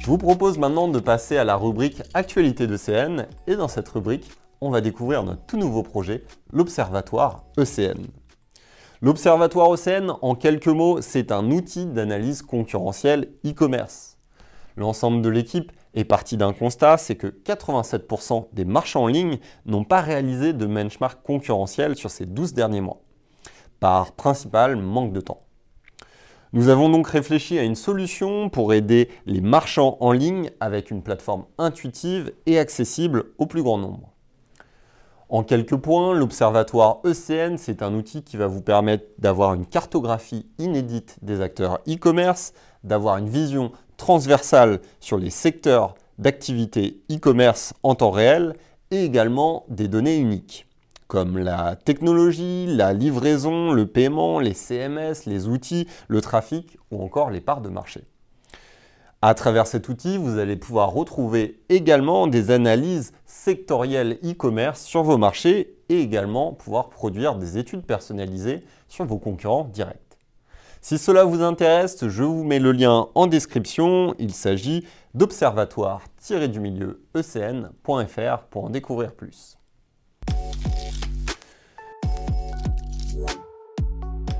Je 0.00 0.10
vous 0.10 0.18
propose 0.18 0.56
maintenant 0.56 0.88
de 0.88 1.00
passer 1.00 1.36
à 1.36 1.44
la 1.44 1.56
rubrique 1.56 2.00
Actualité 2.14 2.66
de 2.66 2.76
CN 2.76 3.26
et 3.46 3.56
dans 3.56 3.68
cette 3.68 3.88
rubrique, 3.88 4.30
on 4.60 4.70
va 4.70 4.80
découvrir 4.80 5.22
notre 5.24 5.44
tout 5.46 5.58
nouveau 5.58 5.82
projet, 5.82 6.22
l'Observatoire 6.52 7.42
ECN. 7.58 8.06
L'Observatoire 9.02 9.74
ECN, 9.74 10.12
en 10.22 10.34
quelques 10.34 10.68
mots, 10.68 11.02
c'est 11.02 11.32
un 11.32 11.50
outil 11.50 11.86
d'analyse 11.86 12.42
concurrentielle 12.42 13.32
e-commerce. 13.44 14.16
L'ensemble 14.76 15.22
de 15.22 15.28
l'équipe 15.28 15.72
est 15.96 16.04
parti 16.04 16.36
d'un 16.36 16.52
constat, 16.52 16.98
c'est 16.98 17.16
que 17.16 17.26
87% 17.26 18.46
des 18.52 18.64
marchands 18.64 19.04
en 19.04 19.08
ligne 19.08 19.38
n'ont 19.64 19.84
pas 19.84 20.02
réalisé 20.02 20.52
de 20.52 20.66
benchmark 20.66 21.22
concurrentiel 21.24 21.96
sur 21.96 22.10
ces 22.10 22.26
12 22.26 22.52
derniers 22.52 22.82
mois, 22.82 23.00
par 23.80 24.12
principal 24.12 24.76
manque 24.76 25.12
de 25.12 25.20
temps. 25.20 25.40
Nous 26.52 26.68
avons 26.68 26.88
donc 26.88 27.08
réfléchi 27.08 27.58
à 27.58 27.64
une 27.64 27.74
solution 27.74 28.48
pour 28.50 28.72
aider 28.72 29.08
les 29.24 29.40
marchands 29.40 29.96
en 30.00 30.12
ligne 30.12 30.50
avec 30.60 30.90
une 30.90 31.02
plateforme 31.02 31.46
intuitive 31.58 32.32
et 32.46 32.58
accessible 32.58 33.24
au 33.38 33.46
plus 33.46 33.62
grand 33.62 33.78
nombre. 33.78 34.12
En 35.28 35.42
quelques 35.42 35.76
points, 35.76 36.14
l'Observatoire 36.14 37.00
ECN, 37.04 37.56
c'est 37.56 37.82
un 37.82 37.94
outil 37.94 38.22
qui 38.22 38.36
va 38.36 38.46
vous 38.46 38.62
permettre 38.62 39.06
d'avoir 39.18 39.54
une 39.54 39.66
cartographie 39.66 40.46
inédite 40.58 41.16
des 41.20 41.40
acteurs 41.40 41.80
e-commerce, 41.88 42.52
d'avoir 42.84 43.16
une 43.16 43.28
vision 43.28 43.72
transversale 43.96 44.80
sur 45.00 45.18
les 45.18 45.30
secteurs 45.30 45.94
d'activité 46.18 47.02
e-commerce 47.10 47.74
en 47.82 47.94
temps 47.94 48.10
réel 48.10 48.54
et 48.90 49.04
également 49.04 49.64
des 49.68 49.88
données 49.88 50.16
uniques 50.16 50.66
comme 51.06 51.38
la 51.38 51.76
technologie, 51.76 52.66
la 52.66 52.92
livraison, 52.92 53.72
le 53.72 53.86
paiement, 53.86 54.40
les 54.40 54.54
CMS, 54.54 55.26
les 55.26 55.46
outils, 55.46 55.86
le 56.08 56.20
trafic 56.20 56.78
ou 56.90 57.02
encore 57.02 57.30
les 57.30 57.40
parts 57.40 57.60
de 57.60 57.68
marché. 57.68 58.02
À 59.22 59.34
travers 59.34 59.66
cet 59.66 59.88
outil, 59.88 60.18
vous 60.18 60.38
allez 60.38 60.56
pouvoir 60.56 60.92
retrouver 60.92 61.60
également 61.68 62.26
des 62.26 62.50
analyses 62.50 63.12
sectorielles 63.24 64.18
e-commerce 64.24 64.82
sur 64.82 65.02
vos 65.02 65.16
marchés 65.16 65.76
et 65.88 66.00
également 66.00 66.52
pouvoir 66.52 66.90
produire 66.90 67.36
des 67.36 67.56
études 67.56 67.86
personnalisées 67.86 68.64
sur 68.88 69.04
vos 69.04 69.18
concurrents 69.18 69.64
directs. 69.64 70.05
Si 70.88 70.98
cela 70.98 71.24
vous 71.24 71.42
intéresse, 71.42 72.06
je 72.06 72.22
vous 72.22 72.44
mets 72.44 72.60
le 72.60 72.70
lien 72.70 73.08
en 73.16 73.26
description. 73.26 74.14
Il 74.20 74.32
s'agit 74.32 74.86
d'observatoire-du-milieu 75.14 77.02
ecn.fr 77.12 78.44
pour 78.50 78.66
en 78.66 78.70
découvrir 78.70 79.12
plus. 79.12 79.56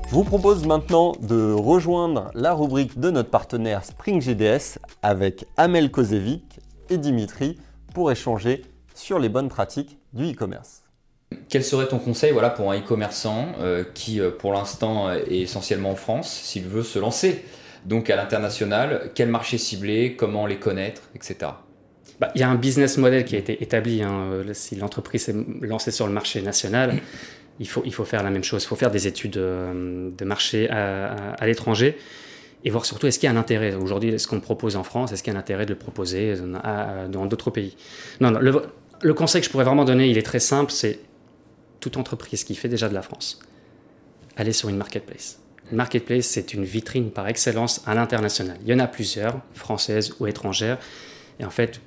Je 0.07 0.15
vous 0.15 0.23
propose 0.23 0.65
maintenant 0.65 1.11
de 1.19 1.51
rejoindre 1.51 2.31
la 2.33 2.53
rubrique 2.53 2.97
de 2.97 3.11
notre 3.11 3.29
partenaire 3.29 3.83
Spring 3.83 4.21
GDS 4.21 4.79
avec 5.03 5.45
Amel 5.57 5.91
Kozevic 5.91 6.61
et 6.89 6.97
Dimitri 6.97 7.57
pour 7.93 8.09
échanger 8.09 8.63
sur 8.95 9.19
les 9.19 9.27
bonnes 9.27 9.49
pratiques 9.49 9.99
du 10.13 10.31
e-commerce. 10.31 10.86
Quel 11.49 11.63
serait 11.63 11.87
ton 11.87 11.99
conseil 11.99 12.31
voilà, 12.31 12.49
pour 12.49 12.71
un 12.71 12.79
e-commerçant 12.79 13.53
euh, 13.59 13.83
qui, 13.93 14.19
euh, 14.19 14.31
pour 14.31 14.53
l'instant, 14.53 15.11
est 15.11 15.41
essentiellement 15.41 15.91
en 15.91 15.95
France, 15.95 16.31
s'il 16.43 16.65
veut 16.65 16.83
se 16.83 16.99
lancer 16.99 17.43
donc 17.85 18.09
à 18.09 18.15
l'international 18.15 19.11
Quel 19.15 19.29
marché 19.29 19.57
cibler 19.57 20.15
Comment 20.15 20.45
les 20.45 20.57
connaître 20.57 21.03
Etc. 21.15 21.37
Bah, 22.19 22.31
il 22.35 22.41
y 22.41 22.43
a 22.43 22.49
un 22.49 22.55
business 22.55 22.97
model 22.97 23.23
qui 23.25 23.35
a 23.35 23.39
été 23.39 23.61
établi. 23.63 24.01
Hein. 24.01 24.41
Si 24.53 24.75
l'entreprise 24.75 25.23
s'est 25.23 25.35
lancée 25.61 25.91
sur 25.91 26.07
le 26.07 26.13
marché 26.13 26.41
national, 26.41 26.95
il 27.59 27.67
faut, 27.67 27.83
il 27.85 27.93
faut 27.93 28.05
faire 28.05 28.23
la 28.23 28.29
même 28.29 28.43
chose. 28.43 28.63
Il 28.63 28.67
faut 28.67 28.75
faire 28.75 28.91
des 28.91 29.07
études 29.07 29.37
euh, 29.37 30.09
de 30.15 30.25
marché 30.25 30.69
à, 30.69 31.45
l'étranger 31.45 31.97
et 32.63 32.69
voir 32.69 32.85
surtout 32.85 33.07
est-ce 33.07 33.19
qu'il 33.19 33.27
y 33.27 33.31
a 33.31 33.35
un 33.35 33.39
intérêt? 33.39 33.75
Aujourd'hui, 33.75 34.09
est-ce 34.09 34.27
qu'on 34.27 34.39
propose 34.39 34.75
en 34.75 34.83
France 34.83 35.11
Est-ce 35.11 35.23
qu'il 35.23 35.31
y 35.31 35.35
a 35.35 35.37
un 35.37 35.41
intérêt 35.41 35.65
de 35.65 35.73
le 35.73 35.79
proposer 35.79 36.33
dans 37.09 37.25
d'autres 37.25 37.51
pays? 37.51 37.77
Non, 38.19 38.31
non 38.31 38.39
le, 38.39 39.13
conseil 39.13 39.41
que 39.41 39.45
je 39.45 39.51
pourrais 39.51 39.63
vraiment 39.63 39.85
donner, 39.85 40.07
il 40.07 40.17
est 40.17 40.23
très 40.23 40.39
simple 40.39 40.71
c'est 40.71 40.99
toute 41.79 41.97
entreprise 41.97 42.43
qui 42.43 42.55
fait 42.55 42.69
déjà 42.69 42.89
de 42.89 42.93
la 42.93 43.01
France, 43.01 43.39
aller 44.35 44.53
sur 44.53 44.69
une 44.69 44.77
marketplace. 44.77 45.39
Une 45.71 45.77
marketplace, 45.77 46.25
c'est 46.25 46.53
une 46.53 46.63
vitrine 46.63 47.11
par 47.11 47.27
excellence 47.27 47.81
à 47.85 47.93
l'international. 47.93 48.57
Il 48.61 48.69
y 48.69 48.73
en 48.73 48.79
a 48.79 48.87
plusieurs, 48.87 49.41
françaises 49.53 50.15
ou 50.19 50.27
étrangères. 50.27 50.77
Et 51.39 51.45
en 51.45 51.49
fait, 51.49 51.81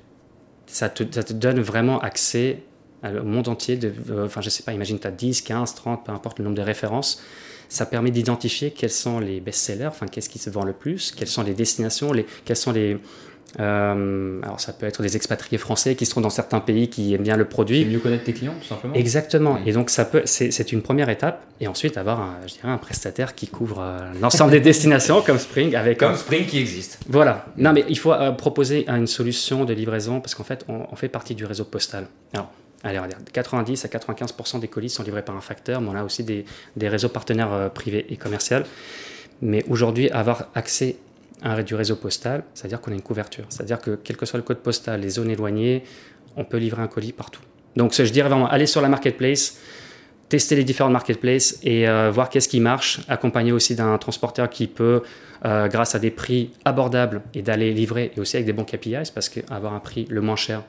ça 0.67 0.89
te, 0.89 1.03
donne 1.33 1.59
vraiment 1.59 1.99
accès 1.99 2.63
au 3.03 3.23
monde 3.23 3.47
entier, 3.47 3.77
de, 3.77 3.91
euh, 4.11 4.25
enfin 4.25 4.41
je 4.41 4.49
sais 4.49 4.61
pas, 4.61 4.73
imagine 4.73 4.99
tu 4.99 5.07
as 5.07 5.11
10, 5.11 5.41
15, 5.41 5.73
30, 5.73 6.05
peu 6.05 6.11
importe 6.11 6.37
le 6.37 6.45
nombre 6.45 6.57
de 6.57 6.61
références, 6.61 7.23
ça 7.67 7.85
permet 7.85 8.11
d'identifier 8.11 8.71
quels 8.71 8.91
sont 8.91 9.19
les 9.19 9.39
best-sellers, 9.39 9.87
enfin 9.87 10.05
qu'est-ce 10.05 10.29
qui 10.29 10.39
se 10.39 10.49
vend 10.49 10.63
le 10.63 10.73
plus, 10.73 11.11
quelles 11.11 11.27
sont 11.27 11.41
les 11.41 11.53
destinations, 11.53 12.13
les, 12.13 12.25
quels 12.45 12.57
sont 12.57 12.71
les... 12.71 12.99
Euh, 13.59 14.39
alors 14.43 14.59
ça 14.59 14.71
peut 14.71 14.85
être 14.85 15.01
des 15.01 15.17
expatriés 15.17 15.57
français 15.57 15.95
qui 15.95 16.05
se 16.05 16.11
trouvent 16.11 16.23
dans 16.23 16.29
certains 16.29 16.61
pays 16.61 16.89
qui 16.89 17.13
aiment 17.13 17.23
bien 17.23 17.35
le 17.35 17.45
produit. 17.45 17.83
mieux 17.85 17.99
connaître 17.99 18.23
tes 18.23 18.33
clients 18.33 18.55
tout 18.59 18.67
simplement. 18.67 18.93
Exactement. 18.93 19.59
Et 19.65 19.73
donc 19.73 19.89
ça 19.89 20.05
peut, 20.05 20.21
c'est 20.25 20.71
une 20.71 20.81
première 20.81 21.09
étape. 21.09 21.45
Et 21.59 21.67
ensuite 21.67 21.97
avoir, 21.97 22.21
un, 22.21 22.37
je 22.47 22.53
dirais, 22.53 22.69
un 22.69 22.77
prestataire 22.77 23.35
qui 23.35 23.47
couvre 23.47 23.81
euh, 23.81 23.99
l'ensemble 24.21 24.51
des 24.51 24.59
destinations 24.71 25.21
comme 25.21 25.37
Spring 25.37 25.75
avec. 25.75 25.97
Comme 25.99 26.15
Spring 26.15 26.45
qui 26.45 26.59
existe. 26.59 26.99
Voilà. 27.07 27.45
Non 27.57 27.73
mais 27.73 27.85
il 27.89 27.97
faut 27.97 28.13
proposer 28.37 28.89
une 28.89 29.07
solution 29.07 29.65
de 29.65 29.73
livraison 29.73 30.21
parce 30.21 30.35
qu'en 30.35 30.43
fait 30.43 30.65
on, 30.67 30.85
on, 30.91 30.95
fait 30.95 31.09
partie 31.09 31.35
du 31.35 31.45
réseau 31.45 31.65
postal. 31.65 32.07
Alors 32.33 32.49
allez, 32.83 32.99
on 32.99 33.01
va 33.01 33.07
dire 33.07 33.17
90 33.31 33.85
à 33.85 33.87
95% 33.87 34.59
des 34.59 34.67
colis 34.67 34.89
sont 34.89 35.03
livrés 35.03 35.23
par 35.23 35.35
un 35.35 35.41
facteur, 35.41 35.81
mais 35.81 35.89
on 35.89 35.95
a 35.95 36.03
aussi 36.03 36.23
des, 36.23 36.45
réseaux 36.81 37.09
partenaires 37.09 37.53
euh, 37.53 37.69
privés 37.69 38.05
et 38.09 38.17
commerciaux. 38.17 38.59
Mais 39.41 39.63
aujourd'hui, 39.69 40.09
avoir 40.11 40.47
accès 40.55 40.97
un, 41.41 41.63
du 41.63 41.75
réseau 41.75 41.95
postal, 41.95 42.43
c'est-à-dire 42.53 42.81
qu'on 42.81 42.91
a 42.91 42.95
une 42.95 43.01
couverture. 43.01 43.45
C'est-à-dire 43.49 43.79
que 43.79 43.99
quel 44.03 44.17
que 44.17 44.25
soit 44.25 44.37
le 44.37 44.43
code 44.43 44.59
postal, 44.59 45.01
les 45.01 45.09
zones 45.09 45.29
éloignées, 45.29 45.83
on 46.35 46.43
peut 46.43 46.57
livrer 46.57 46.81
un 46.81 46.87
colis 46.87 47.13
partout. 47.13 47.41
Donc 47.75 47.93
je 47.93 48.03
dirais 48.11 48.29
vraiment, 48.29 48.47
aller 48.47 48.65
sur 48.65 48.81
la 48.81 48.89
marketplace, 48.89 49.57
tester 50.29 50.55
les 50.55 50.63
différentes 50.63 50.93
marketplaces 50.93 51.59
et 51.63 51.87
euh, 51.87 52.09
voir 52.11 52.29
qu'est-ce 52.29 52.47
qui 52.47 52.59
marche, 52.59 53.01
accompagné 53.07 53.51
aussi 53.51 53.75
d'un 53.75 53.97
transporteur 53.97 54.49
qui 54.49 54.67
peut, 54.67 55.01
euh, 55.45 55.67
grâce 55.67 55.95
à 55.95 55.99
des 55.99 56.11
prix 56.11 56.51
abordables 56.65 57.21
et 57.33 57.41
d'aller 57.41 57.73
livrer, 57.73 58.11
et 58.15 58.19
aussi 58.19 58.37
avec 58.37 58.45
des 58.45 58.53
bons 58.53 58.63
KPIs, 58.63 59.11
parce 59.13 59.29
qu'avoir 59.29 59.73
un 59.73 59.79
prix 59.79 60.05
le 60.09 60.21
moins 60.21 60.35
cher, 60.35 60.63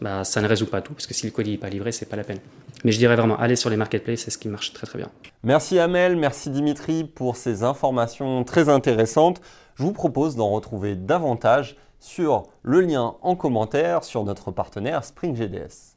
bah, 0.00 0.24
ça 0.24 0.42
ne 0.42 0.46
résout 0.46 0.66
pas 0.66 0.80
tout, 0.80 0.92
parce 0.92 1.06
que 1.06 1.14
si 1.14 1.26
le 1.26 1.32
colis 1.32 1.52
n'est 1.52 1.58
pas 1.58 1.68
livré, 1.68 1.90
c'est 1.92 2.08
pas 2.08 2.16
la 2.16 2.24
peine. 2.24 2.38
Mais 2.84 2.92
je 2.92 2.98
dirais 2.98 3.16
vraiment, 3.16 3.38
aller 3.38 3.56
sur 3.56 3.70
les 3.70 3.76
marketplaces, 3.76 4.20
c'est 4.20 4.30
ce 4.30 4.38
qui 4.38 4.48
marche 4.48 4.72
très 4.72 4.86
très 4.86 4.98
bien. 4.98 5.08
Merci 5.42 5.78
Amel, 5.78 6.16
merci 6.16 6.50
Dimitri 6.50 7.04
pour 7.04 7.36
ces 7.36 7.62
informations 7.62 8.44
très 8.44 8.68
intéressantes. 8.68 9.40
Je 9.74 9.82
vous 9.82 9.92
propose 9.92 10.36
d'en 10.36 10.50
retrouver 10.50 10.94
davantage 10.94 11.76
sur 11.98 12.44
le 12.62 12.80
lien 12.80 13.16
en 13.22 13.34
commentaire 13.34 14.04
sur 14.04 14.22
notre 14.22 14.52
partenaire 14.52 15.04
Spring 15.04 15.34
GDS. 15.34 15.96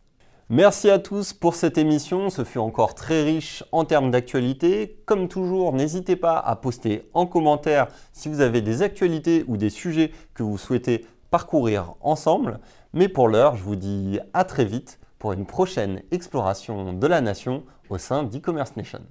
Merci 0.50 0.90
à 0.90 0.98
tous 0.98 1.34
pour 1.34 1.54
cette 1.54 1.78
émission, 1.78 2.30
ce 2.30 2.44
fut 2.44 2.58
encore 2.58 2.96
très 2.96 3.22
riche 3.22 3.64
en 3.72 3.84
termes 3.84 4.10
d'actualité. 4.10 4.98
Comme 5.06 5.28
toujours, 5.28 5.74
n'hésitez 5.74 6.16
pas 6.16 6.40
à 6.40 6.56
poster 6.56 7.10
en 7.14 7.26
commentaire 7.28 7.88
si 8.14 8.30
vous 8.30 8.40
avez 8.40 8.62
des 8.62 8.82
actualités 8.82 9.44
ou 9.48 9.58
des 9.58 9.70
sujets 9.70 10.12
que 10.34 10.44
vous 10.44 10.58
souhaitez 10.58 11.06
parcourir 11.30 11.96
ensemble. 12.00 12.60
Mais 12.94 13.10
pour 13.10 13.28
l'heure, 13.28 13.58
je 13.58 13.64
vous 13.64 13.76
dis 13.76 14.20
à 14.34 14.44
très 14.44 14.66
vite 14.66 15.00
pour 15.20 15.34
une 15.34 15.46
prochaine 15.46 16.02
exploration 16.12 16.94
de 16.94 17.08
la 17.08 17.22
nation 17.22 17.64
au 17.90 17.98
sein 17.98 18.24
d'e-commerce 18.24 18.76
nation. 18.76 19.02